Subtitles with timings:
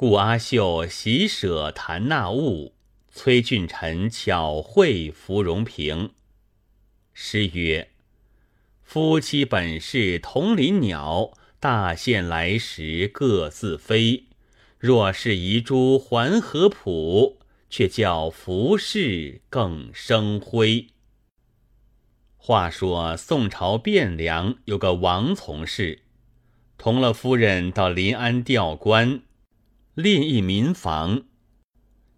[0.00, 2.72] 故阿秀喜舍谈纳物，
[3.10, 6.12] 崔俊臣巧会芙蓉瓶。
[7.12, 7.90] 诗曰
[8.84, 14.26] ：“夫妻本是同林鸟，大限来时各自飞。
[14.78, 20.86] 若是遗珠还合浦，却叫浮世更生辉。”
[22.38, 26.02] 话说宋朝汴梁有个王从事，
[26.76, 29.22] 同了夫人到临安调官。
[30.00, 31.24] 另一民房，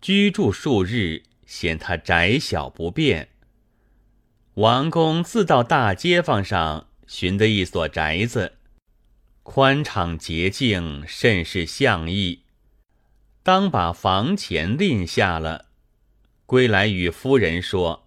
[0.03, 3.31] 居住数日，嫌他窄小不便。
[4.57, 8.59] 王公自到大街坊上寻得一所宅子，
[9.43, 12.43] 宽敞洁净，甚是相意。
[13.43, 15.69] 当把房钱吝下了，
[16.45, 18.07] 归来与夫人说：“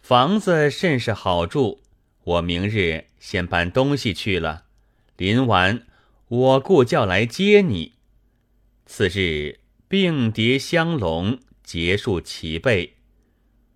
[0.00, 1.80] 房子甚是好住，
[2.22, 4.66] 我明日先搬东西去了。
[5.16, 5.84] 临完，
[6.28, 7.94] 我故叫来接你。”
[8.92, 12.96] 次日，并叠香笼，结束齐备。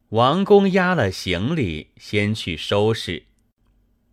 [0.09, 3.23] 王公押了行李，先去收拾。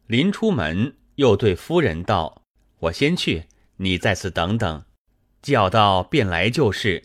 [0.05, 2.43] 临出门，又对夫人道
[2.81, 3.45] ：“我先去，
[3.77, 4.85] 你在此等等，
[5.41, 7.03] 叫到便来就是。”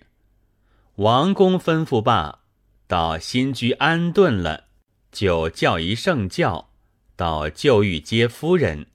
[0.97, 2.41] 王公吩咐罢，
[2.87, 4.65] 到新居安顿了，
[5.11, 6.69] 就叫一圣教，
[7.17, 8.89] 到旧寓接夫人。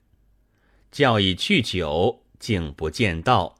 [0.91, 3.57] 教已去久，竟不见到。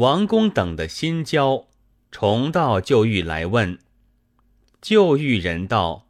[0.00, 1.66] 王公等的心焦，
[2.10, 3.78] 重到旧狱来问。
[4.80, 6.06] 旧狱人道：“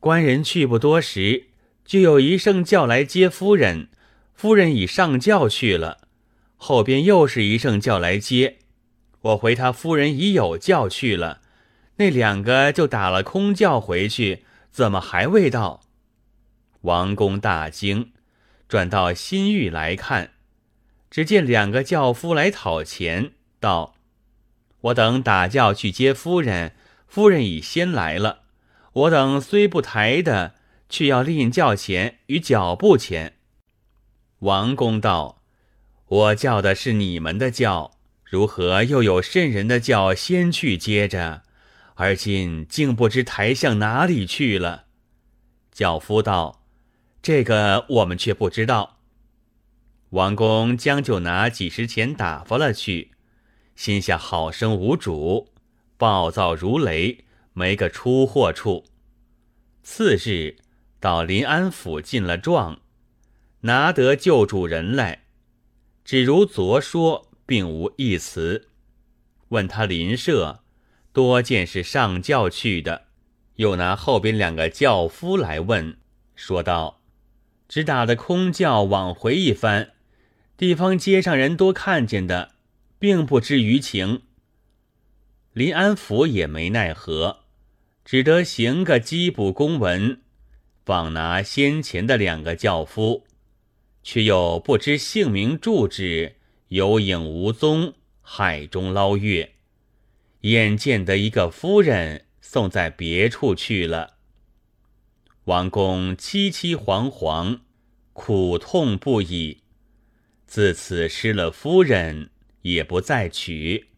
[0.00, 1.44] 官人去不多时，
[1.84, 3.88] 就有一圣教来接夫人，
[4.34, 6.08] 夫人已上轿去了。
[6.56, 8.56] 后边又是一圣教来接，
[9.20, 11.40] 我回他夫人已有轿去了。
[11.98, 15.82] 那两个就打了空轿回去，怎么还未到？”
[16.82, 18.10] 王公大惊，
[18.66, 20.32] 转到新狱来看。
[21.14, 23.94] 只见两个轿夫来讨钱，道
[24.90, 26.74] ：“我等打轿去接夫人，
[27.06, 28.40] 夫人已先来了。
[28.92, 30.56] 我等虽不抬的，
[30.88, 33.34] 却要另轿钱与脚步钱。”
[34.42, 35.40] 王公道
[36.08, 37.92] ：“我叫的是你们的轿，
[38.24, 41.42] 如何又有圣人的轿先去接着？
[41.94, 44.86] 而今竟不知抬向哪里去了。”
[45.70, 46.64] 轿夫道
[47.22, 48.90] ：“这个我们却不知道。”
[50.14, 53.10] 王公将就拿几十钱打发了去，
[53.74, 55.52] 心下好生无主，
[55.96, 58.84] 暴躁如雷，没个出货处。
[59.82, 60.58] 次日
[61.00, 62.78] 到临安府进了状，
[63.62, 65.24] 拿得旧主人来，
[66.04, 68.68] 只如昨说，并无一词。
[69.48, 70.60] 问他邻舍，
[71.12, 73.06] 多见是上轿去的，
[73.56, 75.98] 又拿后边两个轿夫来问，
[76.36, 77.00] 说道
[77.68, 79.90] ：“只打的空轿往回一番。”
[80.56, 82.52] 地方街上人多看见的，
[83.00, 84.22] 并不知舆情。
[85.52, 87.40] 临安府也没奈何，
[88.04, 90.20] 只得行个缉捕公文，
[90.84, 93.24] 访拿先前的两个轿夫，
[94.04, 96.36] 却又不知姓名住址，
[96.68, 99.54] 有影无踪，海中捞月。
[100.42, 104.18] 眼见得一个夫人送在别处去了，
[105.46, 107.60] 王公凄凄惶惶，
[108.12, 109.63] 苦痛不已。
[110.54, 112.30] 自此失了夫人，
[112.62, 113.88] 也不再娶。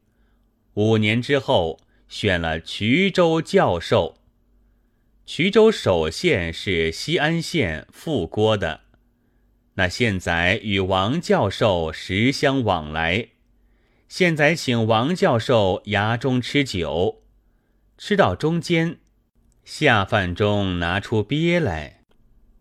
[0.72, 1.78] 五年之后，
[2.08, 4.16] 选了衢州教授。
[5.26, 8.80] 衢州首县是西安县副郭的，
[9.74, 13.28] 那现在与王教授时相往来。
[14.08, 17.22] 现在请王教授衙中吃酒，
[17.98, 18.96] 吃到中间，
[19.66, 22.00] 下饭中拿出鳖来，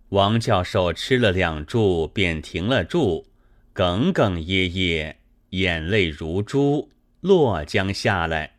[0.10, 3.28] 王教授吃了两柱，便停了柱。
[3.76, 5.18] 哽哽咽咽，
[5.50, 8.56] 眼泪如珠落将下来。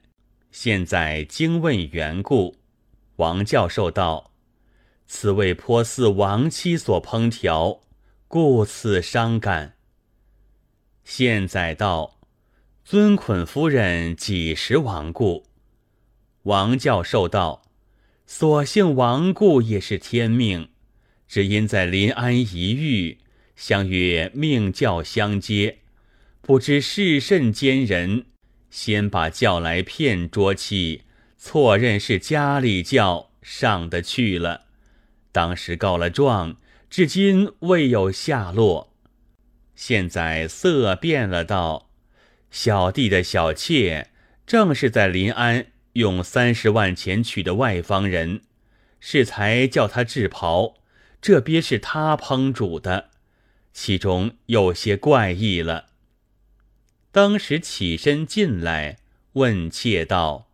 [0.51, 2.59] 现在惊问缘故，
[3.17, 4.33] 王教授道
[5.09, 7.81] ：“此为颇似亡妻所烹调，
[8.29, 9.77] 故此伤感。”
[11.03, 12.19] 现在道
[12.85, 15.47] ：“尊捆夫人几时亡故？”
[16.45, 17.63] 王教授道
[18.27, 20.69] ：“所幸亡故也是天命，
[21.27, 23.19] 只因在临安一遇。”
[23.57, 25.79] 相约命教相接，
[26.43, 28.27] 不知是甚奸人，
[28.71, 31.03] 先把教来骗捉妻，
[31.39, 34.67] 错认是家里教上得去了。
[35.33, 36.57] 当时告了状，
[36.89, 38.93] 至今未有下落。
[39.75, 41.91] 现在色变了，道
[42.51, 44.11] 小弟的小妾
[44.47, 48.43] 正是在临安用三十万钱娶的外方人，
[49.01, 50.77] 是才叫他制袍，
[51.21, 53.11] 这鳖是他烹煮的。
[53.79, 55.89] 其中有些怪异了。
[57.13, 58.97] 当时起身进来，
[59.35, 60.49] 问妾道：“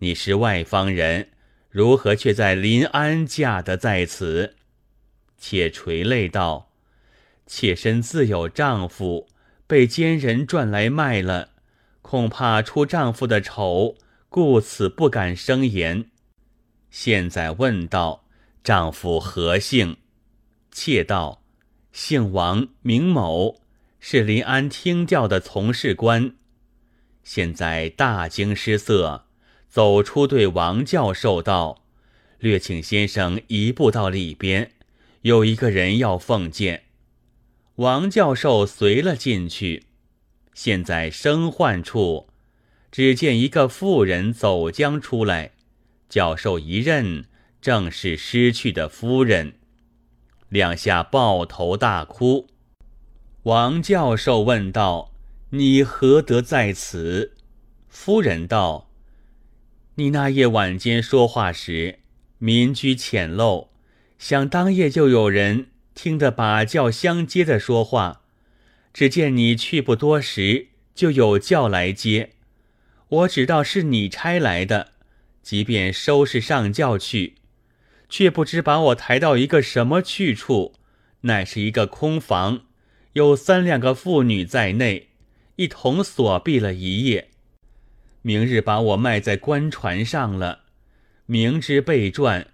[0.00, 1.28] 你是外方人，
[1.68, 4.56] 如何却在临安嫁得在此？”
[5.36, 6.72] 妾垂泪道
[7.46, 9.28] ：“妾身自有丈夫，
[9.66, 11.50] 被奸人赚来卖了，
[12.00, 13.96] 恐怕出丈夫的丑，
[14.30, 16.06] 故此不敢生言。
[16.90, 18.24] 现在问道：
[18.64, 19.98] 丈夫何姓？”
[20.72, 21.42] 妾道
[21.96, 23.62] ：“姓王，名某。”
[23.98, 26.36] 是临安听调的从事官，
[27.24, 29.24] 现在大惊失色，
[29.68, 31.82] 走出对王教授道
[32.38, 34.70] ：“略请先生移步到里边，
[35.22, 36.84] 有一个人要奉见。”
[37.76, 39.84] 王教授随了进去。
[40.54, 42.28] 现在生患处，
[42.92, 45.52] 只见一个妇人走将出来，
[46.08, 47.24] 教授一认，
[47.60, 49.54] 正是失去的夫人，
[50.48, 52.46] 两下抱头大哭。
[53.44, 55.12] 王教授问道
[55.50, 57.34] ：“你何得在此？”
[57.88, 58.90] 夫人道
[59.96, 62.00] ：“你那夜晚间说话时，
[62.38, 63.68] 民居浅陋，
[64.18, 68.22] 想当夜就有人听得把轿相接的说话。
[68.92, 72.30] 只见你去不多时，就有轿来接。
[73.08, 74.92] 我只道是你差来的，
[75.42, 77.36] 即便收拾上轿去，
[78.08, 80.74] 却不知把我抬到一个什么去处，
[81.22, 82.62] 乃是一个空房。”
[83.14, 85.08] 有三两个妇女在内，
[85.56, 87.30] 一同锁闭了一夜。
[88.20, 90.64] 明日把我卖在官船上了，
[91.24, 92.48] 明知被赚，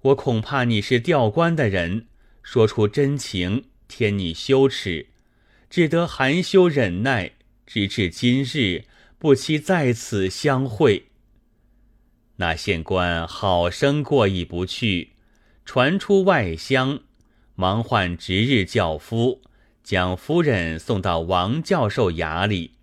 [0.00, 2.06] 我恐怕你是调官的人，
[2.42, 5.06] 说出真情，添你羞耻，
[5.68, 7.30] 只得含羞忍耐，
[7.64, 8.86] 直至今日，
[9.16, 11.09] 不期在此相会。
[12.40, 15.10] 那县官好生过意不去，
[15.66, 17.00] 传出外乡，
[17.54, 19.42] 忙唤值日轿夫。
[19.82, 22.76] 将夫人送到王教授衙里，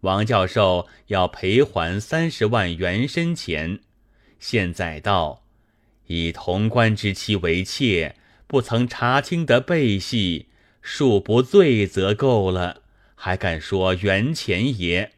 [0.00, 3.80] 王教授要赔还三十万元身钱。
[4.38, 5.44] 现在道
[6.06, 8.16] 以同官之妻为妾，
[8.46, 10.48] 不曾查清得背戏，
[10.84, 12.82] 恕不罪则够了，
[13.14, 15.12] 还敢说原钱也？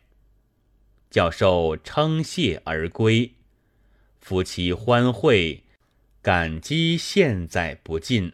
[1.13, 3.33] 教授称谢而归，
[4.19, 5.63] 夫妻欢会，
[6.23, 8.33] 感激现在不尽。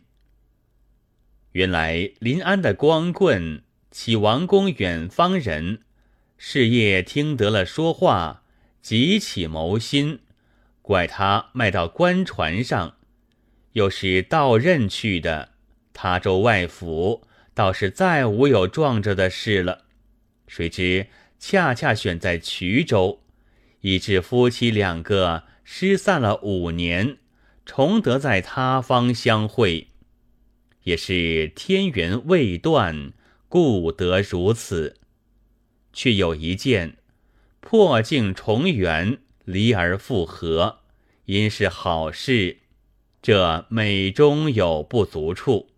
[1.50, 5.80] 原来临安的光棍，起王公远方人，
[6.36, 8.44] 事业听得了说话，
[8.80, 10.20] 急起谋心，
[10.80, 12.94] 怪他卖到官船上，
[13.72, 15.48] 又是到任去的，
[15.92, 19.86] 他州外府倒是再无有撞着的事了。
[20.46, 21.08] 谁知
[21.38, 23.20] 恰恰选在衢州，
[23.80, 27.18] 以致夫妻两个失散了五年，
[27.64, 29.88] 重得在他方相会。
[30.84, 33.12] 也是天缘未断，
[33.48, 34.96] 故得如此。
[35.92, 36.96] 却有一件，
[37.60, 40.78] 破镜重圆，离而复合，
[41.26, 42.58] 因是好事。
[43.20, 45.70] 这美中有不足处。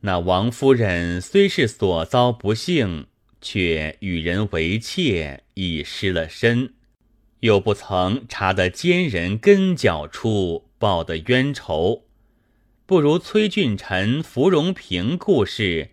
[0.00, 3.06] 那王夫人虽是所遭不幸，
[3.42, 6.72] 却与人为妾，已失了身，
[7.40, 12.04] 又不曾查得奸人根脚处，报的冤仇。
[12.86, 15.90] 不如崔俊臣、芙蓉平故事，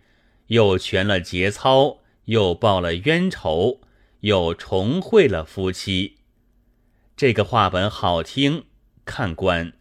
[0.48, 3.82] 又全了节操，又报了冤仇，
[4.22, 6.18] 又重会了夫妻。
[7.18, 8.66] 这个话本好听，
[9.06, 9.74] 看官，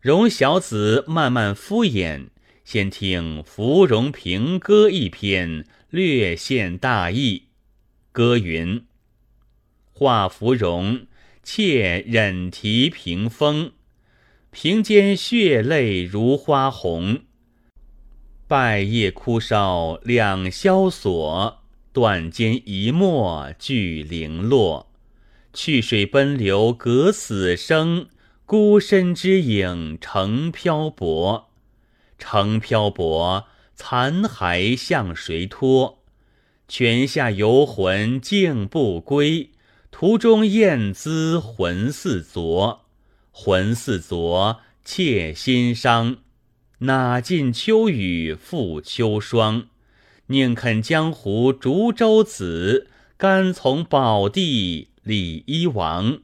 [0.00, 2.28] 容小子慢慢敷衍，
[2.64, 7.44] 先听芙蓉平歌一篇，略现大意。
[8.10, 8.84] 歌云：
[9.92, 11.06] 画芙蓉，
[11.44, 13.70] 妾忍啼屏风。
[14.50, 17.20] 平间血泪如花红，
[18.48, 24.92] 拜夜哭烧两萧索，断间一墨俱零落。
[25.52, 28.08] 去水奔流隔死生，
[28.44, 31.52] 孤身之影成漂泊。
[32.18, 36.02] 成漂泊，残骸向谁托？
[36.66, 39.50] 泉下游魂竟不归，
[39.90, 42.86] 途中燕姿魂似昨。
[43.30, 46.18] 魂似昨，妾心伤。
[46.78, 49.66] 哪尽秋雨复秋霜？
[50.26, 56.20] 宁肯江湖逐舟子，甘从宝地礼医王。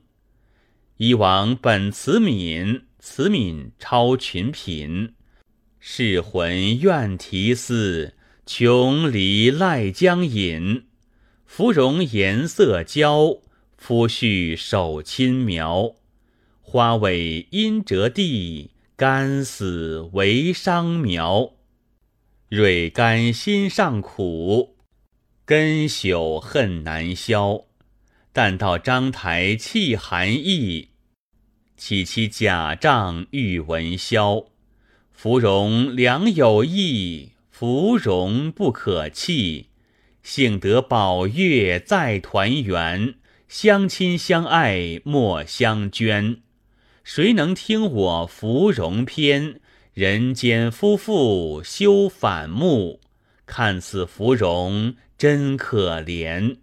[0.97, 5.15] 一王本慈悯，慈悯超群品。
[5.83, 8.13] 世魂怨啼思，
[8.45, 10.85] 穷离赖将饮。
[11.47, 13.39] 芙蓉颜色娇，
[13.79, 15.95] 夫婿手轻描。
[16.61, 21.55] 花尾因折地，干死为伤苗。
[22.51, 24.77] 蕊干心上苦，
[25.47, 27.65] 根朽恨难消。
[28.35, 30.91] 但到章台气寒意，
[31.79, 34.45] 岂其假帐欲闻销。
[35.23, 39.67] 芙蓉良有意，芙蓉不可弃。
[40.23, 46.39] 幸得宝月再团圆，相亲相爱莫相捐。
[47.05, 49.61] 谁能听我芙蓉篇？
[49.93, 53.03] 人间夫妇休反目，
[53.45, 56.57] 看似芙蓉真可怜。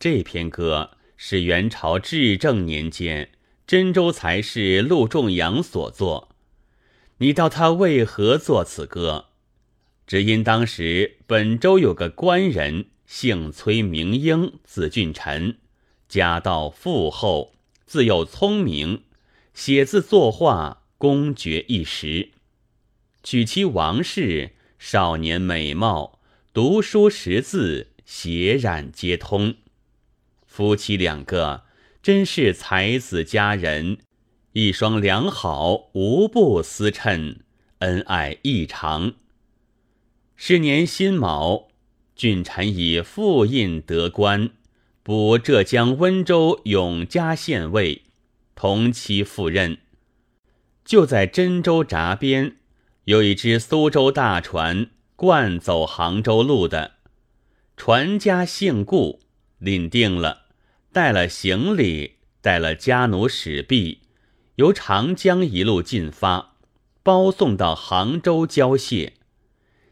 [0.00, 3.30] 这篇歌是元朝至正年间
[3.64, 6.30] 真州才士陆仲阳所作。
[7.18, 9.26] 你道他为何作此歌？
[10.06, 15.56] 只因当时本州有个官人，姓崔，名英，字俊臣，
[16.06, 17.54] 家道富厚，
[17.86, 19.04] 自幼聪明，
[19.54, 22.32] 写字作画功绝一时。
[23.22, 26.20] 娶妻王氏，少年美貌，
[26.52, 29.54] 读书识字，写染皆通。
[30.46, 31.64] 夫妻两个
[32.02, 33.98] 真是才子佳人，
[34.58, 37.40] 一双良好，无不思衬，
[37.80, 39.12] 恩爱异常。
[40.34, 41.68] 是年辛卯，
[42.14, 44.48] 郡臣以复印得官，
[45.02, 48.04] 补浙江温州永嘉县尉，
[48.54, 49.76] 同期赴任。
[50.86, 52.56] 就在真州闸边。
[53.04, 56.92] 有一只苏州大船，惯走杭州路的，
[57.76, 59.20] 船家姓顾，
[59.58, 60.46] 领定了，
[60.94, 64.00] 带了行李，带了家奴使婢，
[64.56, 66.56] 由长江一路进发，
[67.02, 69.14] 包送到杭州交卸。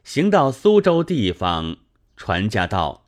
[0.03, 1.79] 行到苏州地方，
[2.17, 3.07] 船家道：“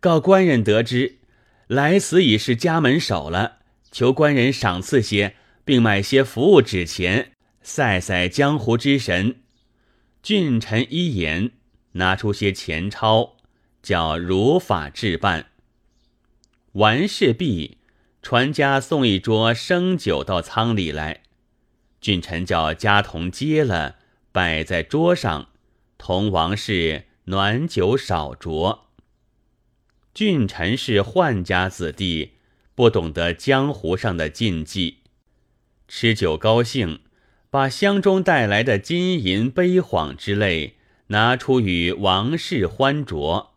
[0.00, 1.18] 告官人得知，
[1.66, 3.58] 来此已是家门首了，
[3.90, 7.32] 求官人赏赐些，并买些服务纸钱。”
[7.66, 9.36] 赛赛江湖之神，
[10.22, 11.52] 俊臣一言，
[11.92, 13.36] 拿出些钱钞，
[13.82, 15.46] 叫如法置办。
[16.72, 17.78] 完事毕，
[18.24, 21.24] 船家送一桌生酒到舱里来，
[22.00, 23.96] 俊臣叫家童接了，
[24.32, 25.48] 摆在桌上，
[25.98, 28.78] 同王氏暖酒少酌。
[30.14, 32.32] 俊臣是宦家子弟，
[32.74, 35.00] 不懂得江湖上的禁忌，
[35.86, 37.00] 吃酒高兴。
[37.50, 40.76] 把箱中带来的金银杯幌之类
[41.08, 43.48] 拿出与王氏欢酌，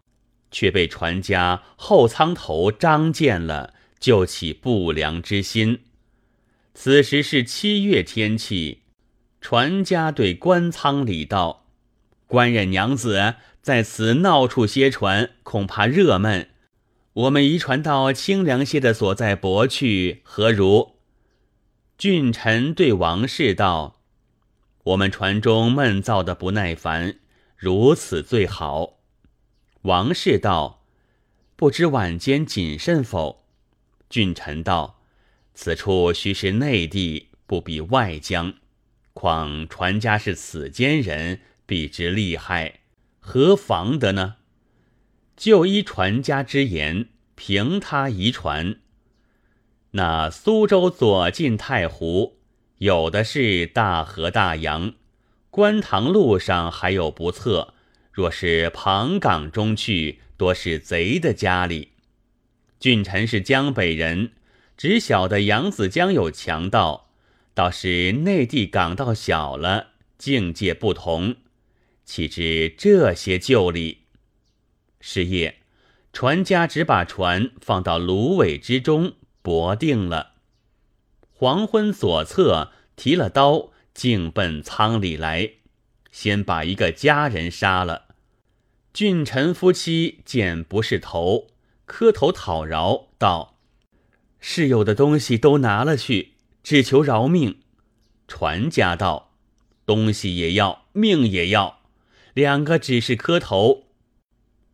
[0.52, 5.82] 却被船家后舱头张见了，就起不良之心。
[6.74, 8.84] 此时是七月天气，
[9.42, 11.66] 船家对官舱里道
[12.28, 16.50] ：“官人娘子在此闹处歇船，恐怕热闷。
[17.14, 20.98] 我们移船到清凉些的所在泊去，何如？”
[21.98, 24.02] 俊臣对王氏道
[24.86, 27.18] ：“我们船中闷燥的不耐烦，
[27.56, 29.00] 如此最好。”
[29.82, 30.84] 王氏道
[31.58, 33.46] ：“不知晚间谨慎否？”
[34.10, 35.02] 俊臣道
[35.54, 38.54] ：“此处须是内地，不比外江。
[39.14, 42.82] 况船家是此间人，必之厉害，
[43.20, 44.36] 何妨得呢？”
[45.36, 48.80] 就依船家之言，凭他遗传。
[49.92, 52.40] 那苏州左近太湖，
[52.78, 54.94] 有的是大河大洋；
[55.50, 57.74] 观塘路上还有不测。
[58.12, 61.92] 若是庞港中去，多是贼的家里。
[62.80, 64.32] 俊臣是江北人，
[64.78, 67.10] 只晓得扬子江有强盗，
[67.54, 71.36] 倒是内地港道小了，境界不同。
[72.06, 74.04] 岂知这些旧理？
[75.02, 75.58] 是夜，
[76.14, 79.14] 船家只把船放到芦苇之中。
[79.42, 80.34] 泊定了，
[81.32, 85.52] 黄昏左侧提了刀，径奔仓里来，
[86.12, 88.08] 先把一个家人杀了。
[88.94, 91.48] 俊臣夫妻见不是头，
[91.88, 93.58] 磕头讨饶道
[94.40, 97.62] ：“是有的东西都拿了去，只求饶命。”
[98.28, 99.32] 船家道
[99.88, 101.80] ：“东西也要，命也要，
[102.34, 103.86] 两个只是磕头。”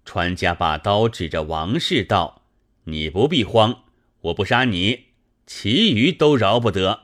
[0.03, 2.41] 船家把刀指着王氏道
[2.85, 3.83] ：“你不必慌。”
[4.23, 5.07] 我不杀你，
[5.45, 7.01] 其余都饶不得。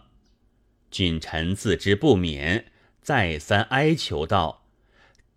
[0.90, 4.66] 俊臣自知不免，再三哀求道：“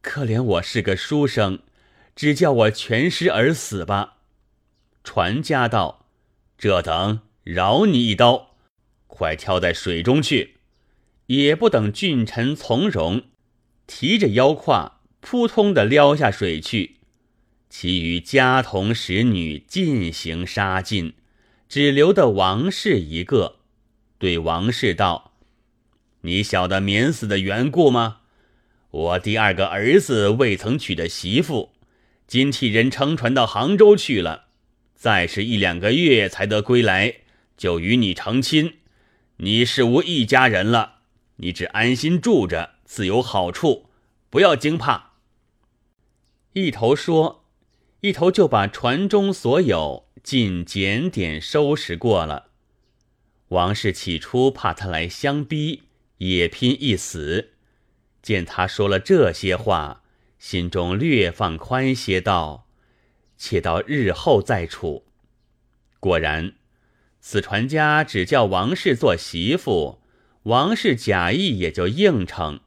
[0.00, 1.58] 可怜我是个书生，
[2.16, 4.20] 只叫我全尸而死吧。”
[5.04, 6.06] 传家道
[6.58, 8.56] ：“这等饶你一刀，
[9.06, 10.56] 快跳在水中去。”
[11.26, 13.22] 也不等俊臣从容，
[13.86, 16.96] 提着腰胯扑通的撩下水去，
[17.70, 21.14] 其余家童使女尽行杀尽。
[21.68, 23.60] 只留的王氏一个，
[24.18, 25.32] 对王氏道
[26.22, 28.18] ：“你晓得免死的缘故吗？
[28.90, 31.72] 我第二个儿子未曾娶的媳妇，
[32.26, 34.48] 今替人乘船到杭州去了，
[35.02, 37.12] 再是一两个月才得归来，
[37.56, 38.74] 就与你成亲。
[39.38, 41.00] 你是无一家人了，
[41.38, 43.90] 你只安心住着，自有好处，
[44.30, 45.14] 不要惊怕。”
[46.54, 47.44] 一头说，
[48.02, 52.50] 一头就把船中所有尽检点收拾过了。
[53.48, 55.82] 王氏起初怕他来相逼，
[56.18, 57.54] 也拼一死。
[58.22, 60.04] 见他说了这些话，
[60.38, 62.61] 心中略放宽些，道
[63.44, 65.04] ：“且到日后再处。”
[65.98, 66.52] 果然，
[67.20, 70.00] 此传家只叫王氏做媳妇，
[70.44, 72.60] 王氏假意也就应承。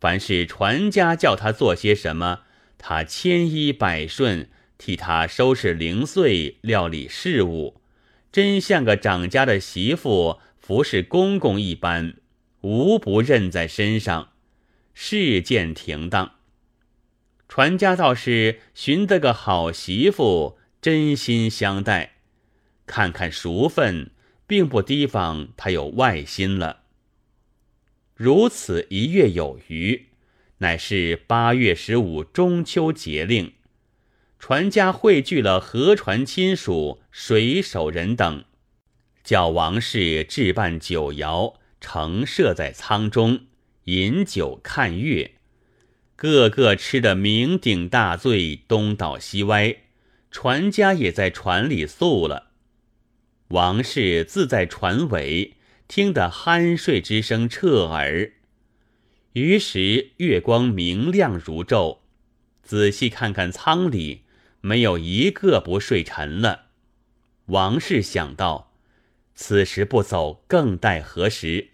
[0.00, 2.40] 凡是传家叫他做些什么，
[2.78, 7.82] 他千依百顺，替他收拾零碎，料理事务。
[8.32, 12.16] 真像个长家的媳妇服侍公公一般，
[12.62, 14.30] 无不认在身上。
[14.94, 16.32] 事件停当，
[17.48, 22.16] 船家倒是寻得个好媳妇，真心相待。
[22.86, 24.10] 看看熟分，
[24.46, 26.82] 并不提防他有外心了。
[28.14, 30.06] 如此一月有余，
[30.58, 33.52] 乃是八月十五中秋节令。
[34.38, 38.44] 船家汇聚了河船亲属、水手人等，
[39.24, 43.46] 叫王氏置办酒肴，盛设在舱中，
[43.84, 45.35] 饮酒看月，
[46.16, 49.76] 个个吃得酩酊大醉，东倒西歪。
[50.30, 52.50] 船家也在船里宿了。
[53.48, 55.54] 王氏自在船尾，
[55.86, 58.32] 听得酣睡之声彻耳。
[59.34, 61.98] 于时月光明亮如昼，
[62.62, 64.22] 仔细看看舱里。
[64.62, 66.66] 没有一个不睡沉了。
[67.46, 68.72] 王氏想到，
[69.36, 71.68] 此时不走，更待何时？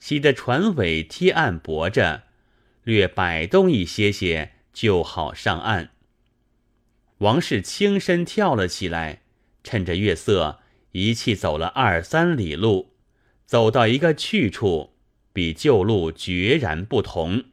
[0.00, 2.22] 喜得船尾贴岸泊着，
[2.86, 5.90] 略摆动一些些，就好上岸。
[7.18, 9.22] 王氏轻身跳了起来，
[9.64, 10.60] 趁着月色，
[10.92, 12.92] 一气走了二三里路，
[13.44, 14.92] 走到一个去处，
[15.32, 17.46] 比旧路决然不同，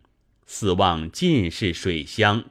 [0.45, 2.45] 四望尽是水乡。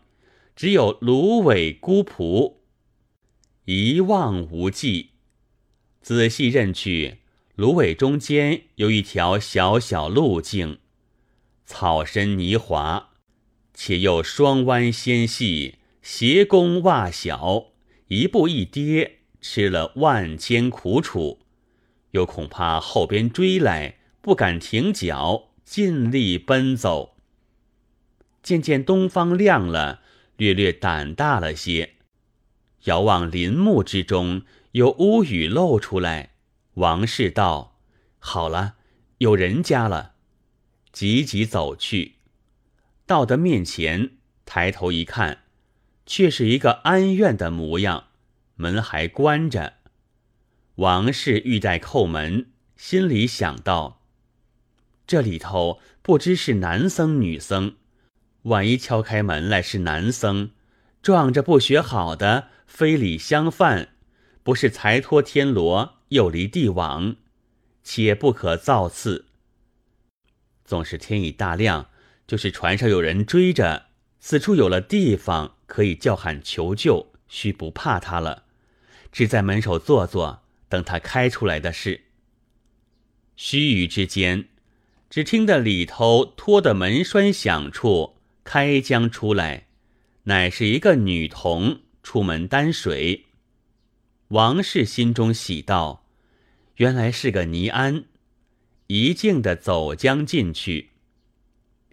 [0.57, 2.65] 只有芦苇孤蒲，
[3.65, 5.11] 一望无际。
[6.01, 7.19] 仔细认去，
[7.55, 10.79] 芦苇中间有一条小小路径，
[11.65, 13.11] 草深泥滑，
[13.75, 17.67] 且又双弯纤细，斜弓袜小，
[18.09, 21.41] 一步一跌，吃了万千苦楚，
[22.13, 27.17] 又恐怕后边追来，不敢停脚，尽力奔走。
[28.43, 30.01] 渐渐东方亮了。
[30.39, 31.97] 略略胆大了些，
[32.85, 36.31] 遥望林木之中有屋宇露出来。
[36.75, 37.79] 王氏道
[38.19, 38.75] ：“好了，
[39.19, 40.12] 有人家了。”
[40.93, 42.17] 急急走去，
[43.07, 44.11] 到的面前，
[44.45, 45.45] 抬头一看，
[46.05, 48.09] 却是一个安院的模样，
[48.57, 49.75] 门还关着。
[50.77, 54.03] 王氏欲待叩门，心里想到：
[55.07, 57.77] 这里头不知是男僧女僧。
[58.43, 60.51] 万一敲开门来是男僧，
[61.01, 63.95] 撞着不学好的，非礼相犯，
[64.43, 67.17] 不是才脱天罗，又离地网，
[67.83, 69.27] 且不可造次。
[70.73, 71.91] 纵是天已大亮，
[72.27, 73.89] 就是船上有人追着，
[74.21, 78.45] 此处有了地方可以叫喊求救，须不怕他了。
[79.13, 82.05] 只在门首坐坐，等他开出来的事。
[83.37, 84.49] 须臾之间，
[85.11, 88.17] 只听得里头拖的门栓响处。
[88.43, 89.67] 开将出来，
[90.23, 93.27] 乃是一个女童出门担水。
[94.29, 96.07] 王氏心中喜道
[96.77, 98.05] ：“原来是个尼安。”
[98.87, 100.91] 一径的走将进去。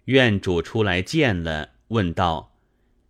[0.06, 2.52] 院主出来见了，问道：“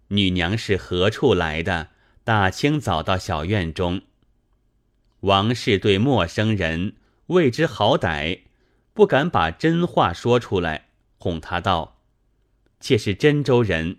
[0.09, 1.89] 女娘是何处来的？
[2.25, 4.03] 大清早到小院中。”
[5.21, 6.95] 王氏对陌生人
[7.27, 8.41] 未知好歹，
[8.93, 10.89] 不敢把真话说出来，
[11.19, 11.99] 哄他道。
[12.81, 13.99] 妾是真州人，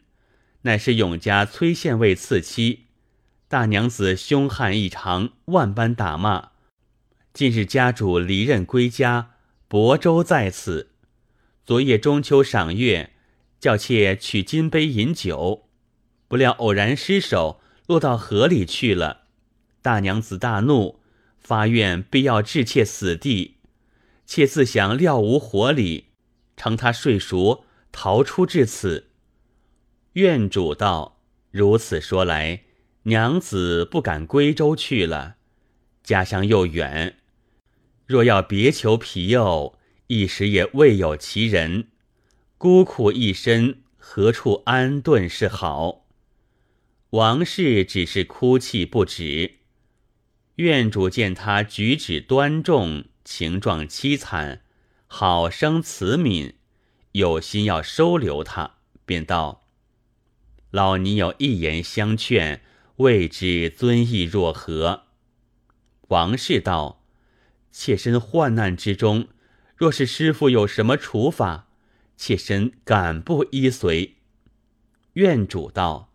[0.61, 2.87] 乃是永家崔县尉次妻。
[3.47, 6.51] 大娘子凶悍异常，万般打骂。
[7.33, 9.30] 近日家主离任归家，
[9.71, 10.89] 亳州在此。
[11.63, 13.11] 昨夜中秋赏月，
[13.57, 15.69] 叫妾取金杯饮酒，
[16.27, 19.27] 不料偶然失手，落到河里去了。
[19.81, 20.99] 大娘子大怒，
[21.39, 23.59] 发愿必要置妾死地。
[24.25, 26.07] 妾自想料无活理，
[26.57, 27.63] 乘他睡熟。
[27.93, 29.07] 逃出至此，
[30.13, 32.63] 院主道：“如此说来，
[33.03, 35.35] 娘子不敢归州去了，
[36.03, 37.17] 家乡又远，
[38.11, 41.87] 若要别求皮偶，一时也未有其人，
[42.57, 46.05] 孤苦一身，何处安顿是好？”
[47.11, 49.59] 王氏只是哭泣不止。
[50.55, 54.61] 院主见他举止端重，情状凄惨，
[55.07, 56.55] 好生慈悯，
[57.13, 59.63] 有心要收留他，便道
[60.71, 62.61] ：“老尼有一言相劝，
[62.97, 65.03] 未知尊意若何？”
[66.09, 67.00] 王氏道
[67.71, 69.27] ：“妾身患难之中，
[69.75, 71.69] 若是师傅有什么处法，
[72.15, 74.17] 妾身敢不依随。”
[75.13, 76.09] 院主道。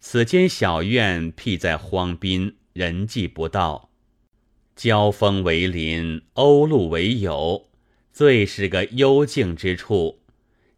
[0.00, 3.90] 此间小院僻在荒滨，人迹不到，
[4.76, 7.68] 交峰为邻，鸥鹭为友，
[8.12, 10.20] 最是个幽静之处。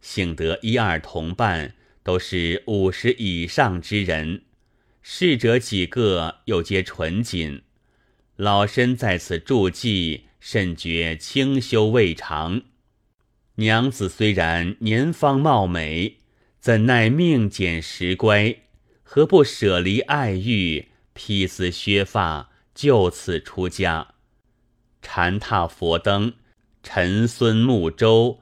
[0.01, 4.41] 幸得一二同伴，都是五十以上之人，
[5.03, 7.61] 逝者几个又皆纯锦。
[8.41, 12.63] 老身在此住寂，甚觉清修未尝。
[13.57, 16.15] 娘子虽然年方貌美，
[16.59, 18.55] 怎奈命简时乖。
[19.03, 24.15] 何不舍离爱欲，披丝削发，就此出家，
[25.03, 26.33] 禅踏佛灯，
[26.81, 28.39] 陈孙木舟，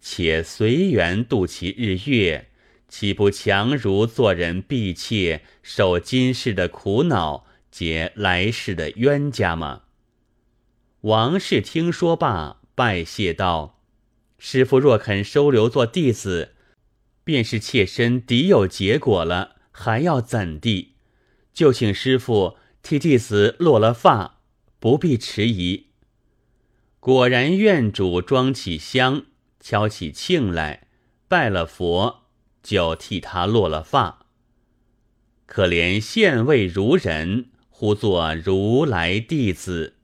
[0.00, 2.48] 且随缘度其日月，
[2.88, 9.82] 岂不强如做人婢妾，受今世的苦恼，结来世的冤家吗？
[11.02, 13.82] 王氏听说罢，拜谢道
[14.40, 16.54] ：“师傅若肯收留做弟子，
[17.22, 20.94] 便是妾身敌有结果了。”还要怎地？
[21.52, 24.40] 就请师傅替弟子落了发，
[24.80, 25.88] 不必迟疑。
[26.98, 29.26] 果然，院主装起香，
[29.60, 30.88] 敲起磬来，
[31.28, 32.22] 拜了佛，
[32.62, 34.24] 就替他落了发。
[35.44, 39.95] 可怜县位如人，呼作如来弟子。